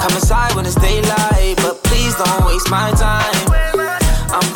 Come 0.00 0.12
inside 0.12 0.54
when 0.54 0.64
it's 0.64 0.76
daylight, 0.76 1.56
but 1.56 1.82
please 1.82 2.14
don't 2.14 2.46
waste 2.46 2.70
my 2.70 2.92
time. 2.92 3.65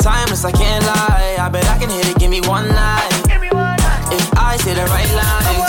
I'm 0.01 0.13
timeless, 0.13 0.45
I 0.45 0.51
can't 0.51 0.83
lie. 0.83 1.37
I 1.39 1.47
bet 1.49 1.63
I 1.67 1.77
can 1.77 1.89
hit 1.89 2.07
it, 2.09 2.17
give 2.17 2.31
me 2.31 2.41
one 2.41 2.67
night. 2.67 3.11
If 4.11 4.35
I 4.35 4.57
say 4.57 4.73
the 4.73 4.85
right 4.85 5.13
line. 5.13 5.60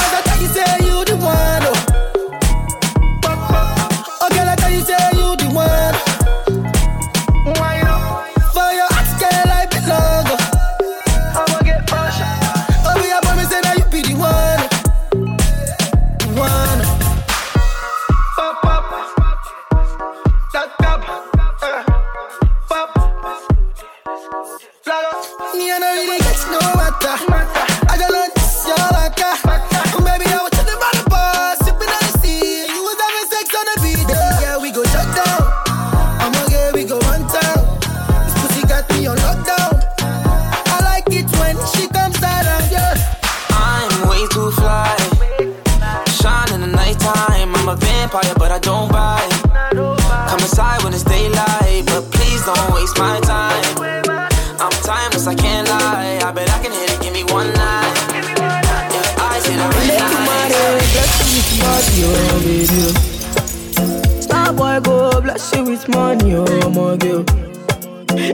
Right 62.03 62.71
line. 62.71 64.23
Star 64.23 64.53
boy 64.53 64.81
go 64.81 65.21
bless 65.21 65.55
you 65.55 65.65
with 65.65 65.89
money, 65.89 66.35
oh 66.35 66.71
my 66.71 66.97
girl. 66.97 67.25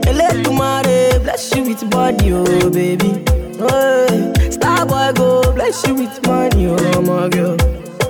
Eletumare 0.09 1.21
bless 1.23 1.55
you 1.55 1.63
with 1.63 1.89
body, 1.89 2.33
oh 2.33 2.69
baby. 2.69 3.23
Hey. 3.57 4.51
Star 4.51 4.85
boy 4.85 5.11
go 5.15 5.53
bless 5.53 5.85
you 5.87 5.95
with 5.95 6.25
money, 6.27 6.67
oh 6.67 7.01
my 7.01 7.29
girl. 7.29 7.57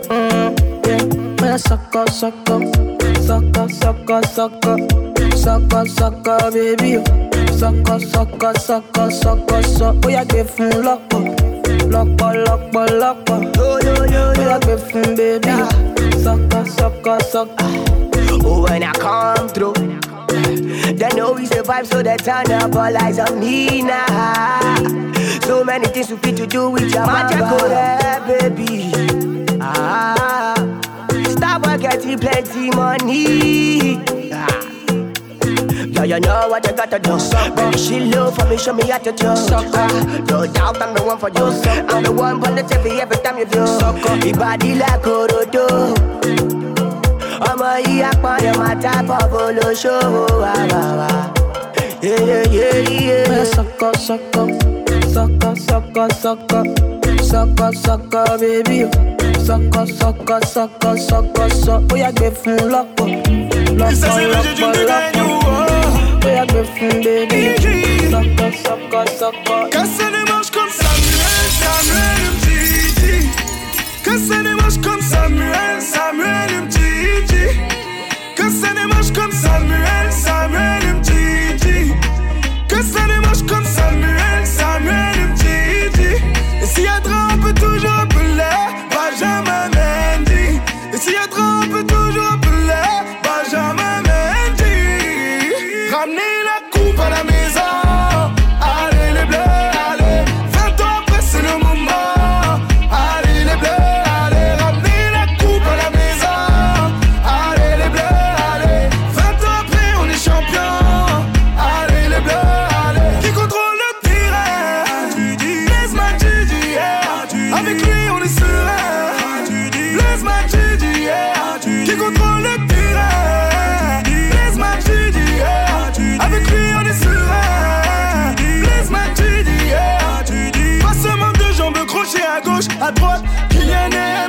Mm, 0.09 0.87
yeah, 0.87 1.41
man, 1.41 1.59
sucker, 1.59 2.07
sucker, 2.07 2.59
sucker, 3.21 3.69
sucker, 3.69 4.23
sucker, 4.23 4.77
sucker, 5.35 5.85
sucker, 5.87 6.51
baby. 6.51 7.03
Sucker, 7.57 7.99
sucker, 7.99 8.53
sucker, 8.57 9.11
sucker, 9.11 9.61
sucker. 9.63 9.99
Oh 10.05 10.09
yeah, 10.09 10.23
give 10.23 10.55
oh 10.59 10.81
yeah, 10.81 10.97
give 11.09 11.58
fun 14.91 15.15
baby. 15.15 15.47
Sucker, 16.21 16.65
sucker, 16.65 17.19
sucker. 17.21 17.55
Oh, 18.43 18.65
when 18.67 18.83
I 18.83 18.91
come 18.93 19.49
through, 19.49 19.73
they 20.93 21.09
know 21.15 21.33
we 21.33 21.45
survive, 21.45 21.87
so 21.87 22.01
they 22.01 22.17
turn 22.17 22.51
up 22.51 22.75
all 22.75 22.97
eyes 22.97 23.19
on 23.19 23.39
me 23.39 23.81
now. 23.81 24.75
So 25.41 25.63
many 25.63 25.87
things 25.87 26.09
we 26.09 26.17
fit 26.17 26.37
to 26.37 26.47
do 26.47 26.69
with 26.69 26.93
your 26.93 27.05
magic, 27.05 27.39
baby. 28.27 28.91
Ah, 29.61 30.55
stop 31.29 31.63
getting 31.79 32.19
plenty 32.19 32.69
money. 32.71 34.18
Yeah, 35.99 36.15
you 36.15 36.19
know 36.21 36.47
what 36.47 36.65
you 36.65 36.71
gotta 36.71 36.97
do. 36.97 37.17
Baby, 37.57 37.77
she 37.77 37.99
low 37.99 38.31
for 38.31 38.45
me, 38.47 38.55
show 38.55 38.71
me 38.71 38.87
how 38.87 38.99
to 38.99 39.11
do. 39.11 39.25
No 40.31 40.47
doubt 40.47 40.81
I'm 40.81 40.93
the 40.95 41.03
one 41.05 41.19
for 41.19 41.27
you. 41.27 41.43
I'm 41.89 42.03
the 42.03 42.11
one 42.13 42.41
on 42.41 42.55
the 42.55 42.61
TV 42.63 42.99
every 42.99 43.17
time 43.17 43.37
you 43.37 43.43
do. 43.43 43.59
Your 44.25 44.33
body 44.37 44.75
like 44.75 45.03
Orodo. 45.03 45.67
ọmọ 47.49 47.69
yìí 47.85 48.01
apọ̀nrẹ̀ 48.11 48.53
máa 48.59 48.75
tábọ̀ 48.83 49.23
bó 49.31 49.41
ló 49.57 49.67
ṣòwò 49.81 50.23
wá 50.41 50.53
wá 50.71 50.83
wá. 50.99 51.09
Man, 53.29 53.45
sucker, 53.55 53.93
sucker, 54.07 54.47
sucker, 55.13 55.55
sucker, 55.67 56.07
sucker, 56.23 56.63
sucker, 57.29 57.71
sucker, 57.85 58.27
baby. 58.41 58.79
Sucker, 59.47 59.85
sucker, 59.99 60.39
sucker, 60.53 60.95
sucker, 61.09 61.49
sucker. 61.63 61.87
Oh 61.91 61.97
yeah, 62.01 62.11
give 62.11 62.37
fun 62.37 62.57
loco, 62.71 63.05
loco, 63.81 65.68
yeah, 66.25 66.45
give 66.45 66.69
fun 66.69 67.01
baby. 67.01 67.55
Sucker, 68.11 68.51
sucker, 68.51 69.05
sucker. 69.19 69.69
Que 69.69 69.85
ça 69.85 70.11
démarche 70.11 70.51
comme 70.51 70.69
Samuel, 70.69 71.45
Samuel 71.61 72.19
Umtiti. 72.29 73.29
Que 74.03 74.17
ça 74.17 74.43
démarche 74.43 74.77
comme 74.81 75.01
Samuel, 75.01 75.81
Samuel 75.81 76.48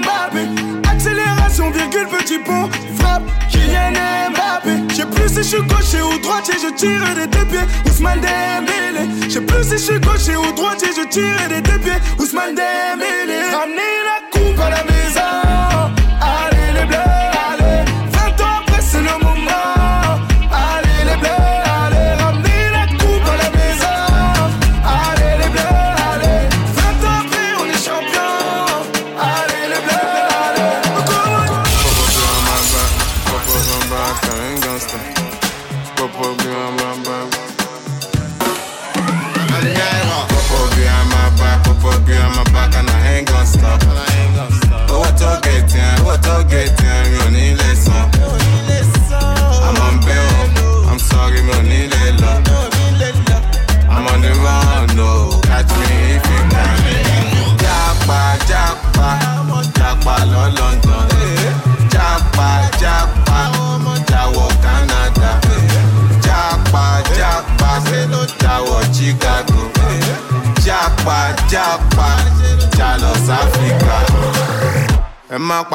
Mbappé. 0.00 0.46
Accélération, 0.90 1.70
virgule, 1.70 2.08
petit 2.08 2.38
pont, 2.38 2.68
frappe, 2.98 3.22
Kylian 3.50 3.92
et 3.94 4.30
Mbappé. 4.30 4.94
J'ai 4.94 5.04
plus 5.04 5.28
si 5.28 5.36
je 5.36 5.42
suis 5.42 5.62
gaucher 5.62 6.02
ou 6.02 6.18
droitier, 6.20 6.54
je 6.62 6.74
tire 6.74 7.14
des 7.14 7.26
deux 7.26 7.44
pieds, 7.46 7.66
Ousmane 7.86 8.20
Dembélé. 8.20 9.08
J'ai 9.28 9.40
plus 9.40 9.64
si 9.64 9.72
je 9.72 9.76
suis 9.76 10.00
gaucher 10.00 10.36
ou 10.36 10.52
droitier, 10.52 10.88
je 10.96 11.08
tire 11.08 11.48
des 11.48 11.60
deux 11.60 11.78
pieds, 11.78 12.00
Ousmane 12.18 12.54
Dembélé. 12.54 13.40
Ramenez 13.52 13.96
la 14.04 14.20
coupe 14.30 14.60
à 14.60 14.70
la 14.70 14.84
maison, 14.84 15.20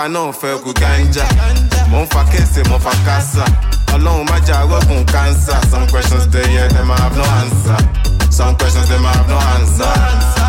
náà 0.07 0.31
fẹ́ 0.31 0.57
kú 0.63 0.71
ganja. 0.81 1.25
Mo 1.89 2.01
ń 2.03 2.07
fa 2.11 2.23
kése 2.31 2.61
mo 2.69 2.77
fa 2.79 2.91
kásá. 3.05 3.45
Ọlọ́run 3.93 4.25
má 4.29 4.37
jà 4.47 4.57
rọ́gùn 4.69 5.05
kánsá 5.05 5.55
some 5.71 5.87
questions 5.87 6.25
dey 6.27 6.47
here 6.47 6.67
dem 6.69 6.91
I 6.91 6.95
have 6.99 7.15
no 7.17 7.23
answer. 7.41 7.77
Some 8.29 8.55
questions 8.57 8.89
dem 8.89 9.05
I 9.05 9.11
have 9.17 9.29
no 9.29 9.37
answer. 9.55 9.93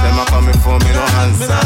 Dem 0.03 0.19
a 0.19 0.25
coming 0.27 0.59
for 0.65 0.79
me 0.85 0.91
no 0.93 1.05
answer. 1.23 1.61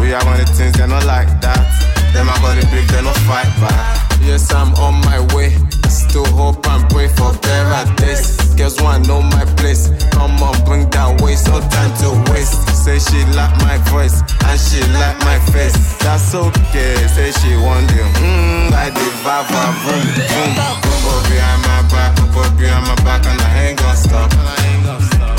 We 0.00 0.12
are 0.12 0.24
one 0.24 0.40
of 0.40 0.46
the 0.46 0.52
things 0.52 0.72
they 0.76 0.86
no 0.86 0.98
like 1.06 1.30
that. 1.40 1.64
Dem 2.12 2.28
a 2.28 2.32
call 2.42 2.58
it 2.58 2.68
big 2.70 2.86
they 2.88 3.02
no 3.02 3.12
fight 3.26 3.48
back. 3.60 3.80
Yes 4.20 4.52
I'm 4.52 4.74
on 4.74 4.94
my 5.08 5.20
way. 5.34 5.56
Still 5.88 6.26
hope 6.26 6.66
and 6.68 6.84
pray 6.90 7.08
for 7.08 7.32
better 7.40 7.84
days. 7.96 8.36
Girls 8.56 8.80
want 8.82 9.06
know 9.08 9.22
my 9.22 9.44
place. 9.56 9.88
Come 10.12 10.42
on 10.42 10.56
bring 10.64 10.90
that 10.90 11.20
waist 11.22 11.46
no 11.48 11.60
time 11.60 11.92
to 12.02 12.08
waste 12.32 12.58
say 12.84 12.98
she 12.98 13.24
like 13.32 13.54
my 13.64 13.78
voice 13.90 14.20
and 14.44 14.60
she 14.60 14.80
like 15.00 15.18
my 15.24 15.38
face. 15.52 15.96
That's 16.04 16.34
okay 16.34 16.96
say 17.08 17.30
she 17.32 17.56
want 17.56 17.88
you 17.96 18.04
mm, 18.20 18.72
I 18.72 18.90
the 18.90 19.06
vibe 19.24 19.48
boom 19.48 19.74
boom 19.84 20.52
Popo 20.84 21.12
behind 21.28 21.62
my 21.64 21.80
back 21.88 22.12
Popo 22.16 22.42
behind 22.58 22.86
my 22.86 22.94
back 23.04 23.24
and 23.26 23.40
I 23.40 23.68
ain't 23.68 23.78
gonna 23.78 23.96
stop. 23.96 24.30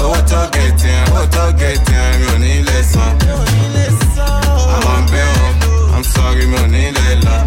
Owó 0.02 0.18
tó 0.30 0.42
gẹ̀tì 0.54 0.90
ẹ̀ 0.90 1.06
owó 1.12 1.26
tó 1.36 1.46
gẹ̀tì 1.60 1.94
ẹ̀ 1.94 2.18
mi 2.20 2.26
ò 2.34 2.38
ní 2.44 2.54
lè 2.68 2.80
san 2.92 3.14
I'm 4.74 4.88
on 4.94 5.04
bail 5.12 5.34
I'm 5.96 6.04
sorry 6.04 6.46
mi 6.52 6.58
ò 6.58 6.66
ní 6.74 6.84
lè 6.98 7.10
lọ 7.26 7.38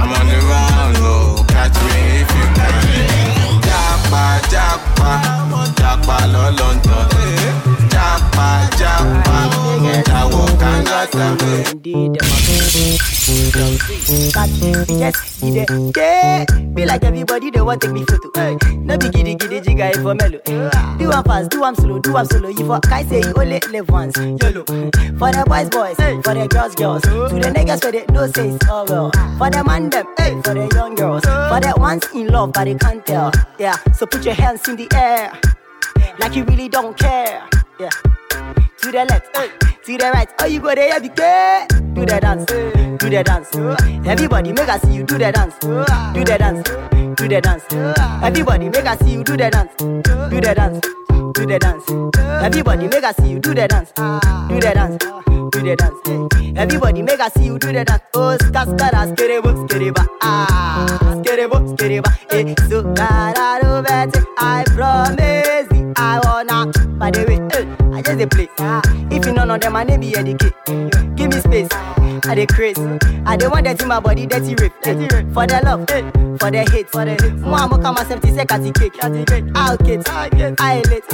I'm 0.00 0.10
on 0.18 0.26
the 0.30 0.38
run 0.48 0.96
oh 1.10 1.44
catch 1.52 1.76
me 1.84 1.98
if 2.22 2.30
you 2.38 2.46
can. 2.56 2.74
Jápa 3.66 4.24
jápa 4.52 5.12
jápa 5.80 6.16
lọ 6.32 6.44
London 6.58 7.06
jápa 8.10 8.48
jápa 8.80 9.36
jáwọ́ 10.08 10.44
kangata. 10.60 11.26
Indeed, 11.70 12.14
them 12.14 12.30
a 12.32 12.40
Got 14.32 14.50
me, 14.60 14.70
yes, 14.98 15.16
there. 15.40 15.66
Yeah, 15.96 16.44
be 16.74 16.84
like 16.84 17.04
everybody 17.04 17.50
they 17.50 17.60
want 17.60 17.80
take 17.80 17.92
me 17.92 18.04
photo. 18.04 18.28
Hey, 18.34 18.56
no 18.78 18.98
be 18.98 19.08
giddy 19.10 19.34
giddy 19.36 19.60
jigga 19.60 19.90
if 19.94 20.02
for 20.02 20.14
mellow. 20.14 20.40
Eh. 20.46 20.96
Do 20.98 21.08
one 21.08 21.24
fast, 21.24 21.50
do 21.50 21.60
one 21.60 21.76
slow, 21.76 21.98
do 22.00 22.12
one 22.12 22.26
solo. 22.26 22.48
You 22.48 22.66
for 22.66 22.80
kai 22.80 23.04
say 23.04 23.20
you 23.20 23.32
only 23.36 23.60
live 23.70 23.88
once. 23.88 24.16
YOLO. 24.16 24.64
For 25.20 25.30
the 25.30 25.44
boys, 25.46 25.68
boys, 25.70 25.96
for 26.24 26.34
the 26.34 26.48
girls, 26.50 26.74
girls. 26.74 27.02
To 27.02 27.38
the 27.38 27.50
niggas 27.54 27.82
where 27.84 27.92
they 27.92 28.04
no 28.12 28.26
say 28.32 28.48
it's 28.48 28.68
all 28.68 28.84
well. 28.86 29.10
For 29.38 29.50
the 29.50 29.62
man 29.64 29.90
them, 29.90 30.06
hey, 30.18 30.32
for 30.42 30.54
the 30.54 30.68
young 30.74 30.94
girls. 30.96 31.24
For 31.24 31.60
the 31.60 31.72
ones 31.76 32.04
in 32.14 32.26
love 32.28 32.52
but 32.52 32.64
they 32.64 32.74
can't 32.74 33.04
tell. 33.06 33.30
Yeah, 33.58 33.76
so 33.94 34.06
put 34.06 34.24
your 34.24 34.34
hands 34.34 34.66
in 34.68 34.76
the 34.76 34.88
air, 34.94 35.32
like 36.18 36.34
you 36.34 36.44
really 36.44 36.68
don't 36.68 36.96
care. 36.98 37.48
Yeah, 37.80 37.88
to 38.82 38.92
the 38.92 39.06
left, 39.08 39.32
to 39.86 39.96
the 39.96 40.10
right. 40.12 40.28
Oh, 40.38 40.44
you 40.44 40.60
go 40.60 40.74
there, 40.74 41.00
be 41.00 41.08
good. 41.08 41.94
Do 41.94 42.04
the 42.04 42.20
dance, 42.20 42.44
do 42.44 43.08
the 43.08 43.24
dance. 43.24 43.48
Everybody 44.06 44.52
make 44.52 44.68
us 44.68 44.82
see 44.82 44.92
you 44.92 45.02
do 45.02 45.16
the 45.16 45.32
dance, 45.32 45.56
do 45.60 46.22
the 46.22 46.36
dance, 46.36 46.68
do 47.16 47.26
the 47.26 47.40
dance. 47.40 47.64
Everybody 48.22 48.68
make 48.68 48.84
us 48.84 48.98
see 49.00 49.12
you 49.12 49.24
do 49.24 49.34
the 49.34 49.48
dance, 49.48 49.72
do 49.78 50.40
the 50.40 50.54
dance, 50.54 50.80
do 51.32 51.46
the 51.46 51.58
dance. 51.58 51.84
Everybody 52.44 52.86
make 52.86 53.02
us 53.02 53.16
see 53.16 53.30
you 53.30 53.38
do 53.38 53.54
the 53.54 53.66
dance, 53.66 53.92
do 53.96 54.60
the 54.60 54.72
dance, 54.74 54.98
do 55.50 55.62
the 55.62 55.76
dance. 55.76 56.58
Everybody 56.58 57.00
make 57.00 57.20
us 57.20 57.32
see 57.32 57.46
you 57.46 57.58
do 57.58 57.72
the 57.72 57.82
dance. 57.82 58.02
Oh, 58.12 58.36
ska 58.36 58.68
ska 58.76 59.06
skerebo 59.16 59.64
skereba 59.64 60.04
ah, 60.20 61.16
skerebo 61.24 61.64
skereba. 61.72 62.12
Eh, 62.28 62.54
so 62.68 62.82
da 62.92 63.32
do 63.62 63.80
better. 63.82 64.22
I 64.36 64.64
promise 64.76 65.19
just 68.10 68.18
dey 68.18 68.26
play. 68.26 68.48
Ah, 68.58 68.82
if 69.10 69.24
you 69.26 69.32
know 69.32 69.44
none 69.44 69.50
of 69.52 69.60
them, 69.60 69.76
I 69.76 69.84
name 69.84 70.00
be 70.00 70.14
educate. 70.16 70.54
Give 71.16 71.30
me 71.30 71.40
space. 71.40 71.68
I 72.26 72.34
dey 72.34 72.46
craze. 72.46 72.78
I 73.26 73.36
dey 73.36 73.46
want 73.48 73.66
dirty 73.66 73.84
my 73.86 74.00
body, 74.00 74.26
dirty 74.26 74.54
rape. 74.56 74.72
Dirty 74.82 75.06
rape. 75.14 75.32
For 75.32 75.46
the 75.46 75.60
love, 75.64 75.86
for 76.40 76.50
the 76.50 76.68
hate, 76.70 76.88
for 76.90 77.04
the 77.04 77.12
hate. 77.12 77.34
Moi, 77.34 77.54
I'm 77.58 77.70
come 77.82 77.94
myself 77.94 78.20
to 78.22 78.34
say 78.34 78.44
catty 78.44 78.72
cake. 78.72 78.94
I'll 79.02 79.76
get, 79.76 80.08
I 80.08 80.82
late. 80.90 81.08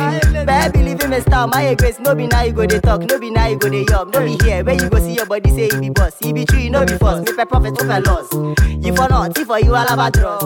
Better 0.46 0.72
believe 0.72 1.00
in 1.02 1.11
me 1.11 1.20
style, 1.20 1.46
my 1.48 1.74
grace. 1.74 1.98
No 2.00 2.14
be 2.14 2.26
now 2.26 2.42
you 2.42 2.52
go 2.52 2.66
dey 2.66 2.80
talk, 2.80 3.02
no 3.02 3.18
be 3.18 3.30
now 3.30 3.46
you 3.46 3.59
go 3.59 3.68
dey 3.68 3.85
yum. 3.88 4.11
No 4.11 4.20
be 4.24 4.37
here 4.44 4.64
where 4.64 4.74
you 4.74 4.88
go 4.88 4.98
see 4.98 5.14
your 5.14 5.26
body 5.26 5.50
say 5.50 5.68
he 5.68 5.80
be 5.80 5.90
boss. 5.90 6.16
He 6.18 6.32
be 6.32 6.44
true, 6.44 6.68
no 6.70 6.85
be 6.85 6.96
false. 6.98 7.24
Me 7.28 7.32
per 7.37 7.46
prophet, 7.46 7.74
no 7.82 7.98
loss. 8.00 8.32
You 8.85 8.94
for 8.94 9.09
not, 9.09 9.38
if 9.38 9.46
for 9.46 9.59
you 9.61 9.74
all 9.74 9.87
about 9.92 10.12
draw. 10.14 10.38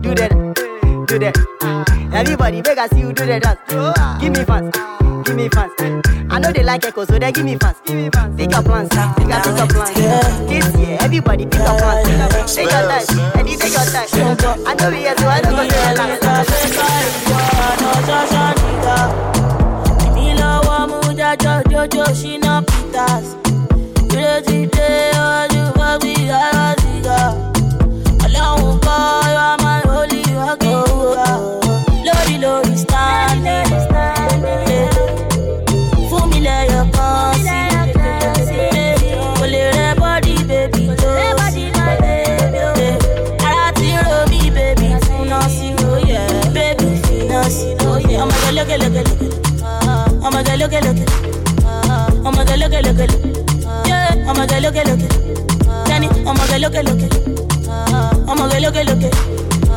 Do 0.00 0.14
that, 0.14 0.77
do 1.08 1.18
that. 1.18 1.34
Everybody 2.12 2.60
beg 2.60 2.78
see 2.92 3.00
you 3.00 3.12
do 3.12 3.24
the 3.24 3.40
dance. 3.40 3.58
Give 4.20 4.32
me 4.32 4.44
fans, 4.44 4.76
give 5.24 5.36
me 5.36 5.48
fans. 5.48 5.72
I 6.30 6.38
know 6.38 6.52
they 6.52 6.62
like 6.62 6.84
echo, 6.84 7.04
so 7.06 7.18
they 7.18 7.32
give 7.32 7.44
me 7.44 7.56
fans. 7.56 7.78
Pick 8.36 8.54
up 8.54 8.64
plans, 8.64 8.90
pick 8.90 9.00
up, 9.00 9.16
pick 9.16 9.58
up 9.58 9.68
plans. 9.70 10.48
This 10.48 10.76
year, 10.76 10.98
everybody 11.00 11.46
pick 11.46 11.60
up 11.60 11.78
plans. 11.78 12.54
Take 12.54 12.70
your 12.70 12.82
time, 12.86 13.38
and 13.38 13.48
you 13.48 13.56
take 13.56 13.72
your 13.72 13.84
time. 13.84 14.66
I 14.66 14.74
know 14.74 14.90
we 14.90 14.98
here, 14.98 15.16
so 15.16 15.26
I 15.26 15.40
don't 15.40 15.56
go 15.56 15.68
Jojo, 21.68 22.04
Shina 22.12 22.64
Peters. 22.66 23.47
Ọmọge 50.68 50.80
lókè 50.86 50.86
lókè. 50.86 51.04
Ọmọge 52.28 52.54
lókè 52.60 52.80
lókè 52.86 53.06
lókè. 53.10 53.28
Yeah. 53.88 54.28
Ọmọge 54.30 54.56
lókè 54.64 54.82
lókè. 54.88 55.08
Tẹ́ni 55.88 56.06
ọmọge 56.30 56.56
lókè 56.62 56.80
lókè. 56.88 57.06
Ọmọge 58.32 58.58
lókè 58.64 58.82
lókè. 58.88 59.08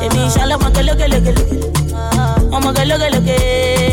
Èmi 0.03 0.19
ìṣàlọ́ 0.27 0.55
ọmọge 0.59 0.81
lókè 0.87 1.05
lókè 1.13 1.31
lókè. 1.37 1.55
Ọmọge 2.55 2.83
lókè 2.91 3.07
lókè. 3.15 3.35
Ọlọ́mọge 3.39 3.90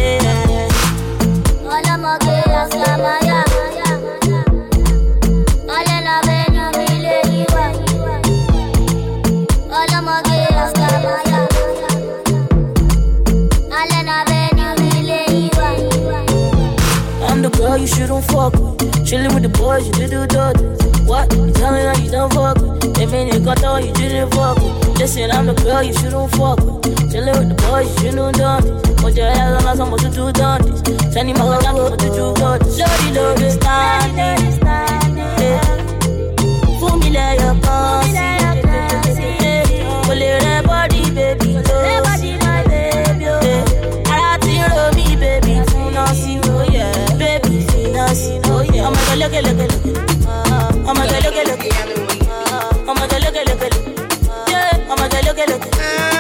shouldn't 18.22 18.52
fuck 18.52 18.80
with. 18.80 19.06
Chilling 19.06 19.34
with 19.34 19.42
the 19.42 19.48
boys, 19.48 19.86
you 19.86 19.92
do 19.92 20.08
do 20.08 20.26
do. 20.26 20.54
What? 21.04 21.32
You 21.34 21.52
tell 21.52 21.72
me 21.72 21.82
that 21.82 22.00
you 22.02 22.10
don't 22.10 22.32
fuck 22.32 22.56
with. 22.58 22.94
They 22.94 23.06
mean 23.06 23.28
got 23.44 23.62
on, 23.64 23.86
you 23.86 23.92
didn't 23.92 24.30
fuck 24.32 24.56
with. 24.56 24.98
Listen, 24.98 25.30
I'm 25.30 25.46
the 25.46 25.54
girl 25.54 25.82
you 25.82 25.92
shouldn't 25.94 26.30
fuck 26.32 26.58
with. 26.60 27.12
Chilling 27.12 27.38
with 27.38 27.48
the 27.48 27.56
boys, 27.68 27.88
you 28.02 28.10
shouldn't 28.10 28.36
done 28.36 28.62
this. 28.62 29.02
Put 29.02 29.16
your 29.16 29.30
head 29.30 29.54
on 29.54 29.66
us, 29.66 29.80
I'm 29.80 29.96
to 29.96 30.10
do 30.10 30.32
done 30.32 30.62
this. 30.62 31.12
Send 31.12 31.30
him 31.30 31.36
I'm 31.36 31.96
to 31.96 32.08
do 32.08 32.34
this. 32.34 32.78
Lordy, 32.78 33.08
lordy, 33.14 33.50
standing. 33.50 34.60
Yeah. 35.38 35.60
Fún 36.80 36.98
mi 37.00 37.10
Ọmọ 49.38 49.44
ìgbẹ́ 49.50 49.66
lókèlókè. 49.72 49.92
Ọmọ 50.90 51.02
ìgbẹ́ 51.04 51.20
lókèlókè. 51.24 51.70
Ọmọ 52.90 53.02
ìgbẹ́ 53.04 53.18
lókèlókè. 53.24 53.68
Ọmọ 54.92 55.04
ìgbẹ́ 55.06 55.20
lókèlókè. 55.26 55.68
Tẹ́ni 55.78 56.17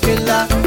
go, 0.00 0.24
down. 0.24 0.60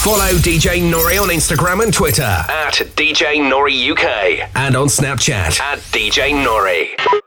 Follow 0.00 0.32
DJ 0.38 0.82
Nore 0.82 1.20
on 1.20 1.28
Instagram 1.28 1.84
and 1.84 1.92
Twitter. 1.92 2.22
At 2.22 2.72
DJ 2.96 3.46
Nore 3.46 3.68
UK 3.68 4.48
and 4.56 4.74
on 4.74 4.86
Snapchat. 4.86 5.60
At 5.60 5.78
DJ 5.92 6.42
Nore. 6.42 7.19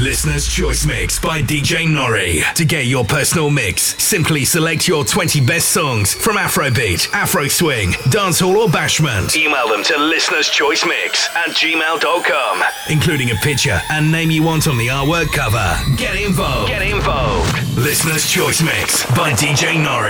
Listener's 0.00 0.48
Choice 0.48 0.86
Mix 0.86 1.18
by 1.18 1.42
DJ 1.42 1.86
Nore. 1.86 2.42
To 2.54 2.64
get 2.64 2.86
your 2.86 3.04
personal 3.04 3.50
mix, 3.50 4.02
simply 4.02 4.46
select 4.46 4.88
your 4.88 5.04
20 5.04 5.42
best 5.42 5.68
songs 5.72 6.14
from 6.14 6.36
Afrobeat, 6.36 7.12
Afro 7.12 7.48
Swing, 7.48 7.90
Dancehall, 8.08 8.56
or 8.56 8.68
Bashment. 8.68 9.36
Email 9.36 9.68
them 9.68 9.82
to 9.84 9.98
Listener's 9.98 10.48
Choice 10.48 10.86
Mix 10.86 11.28
at 11.36 11.50
gmail.com, 11.50 12.62
including 12.88 13.30
a 13.30 13.34
picture 13.36 13.78
and 13.90 14.10
name 14.10 14.30
you 14.30 14.42
want 14.42 14.66
on 14.68 14.78
the 14.78 14.86
artwork 14.86 15.32
cover. 15.32 15.76
Get 15.98 16.16
involved. 16.16 16.68
Get 16.68 16.80
involved. 16.80 17.76
Listener's 17.76 18.26
Choice 18.26 18.62
Mix 18.62 19.04
by 19.14 19.32
DJ 19.32 19.76
Nore. 19.82 20.08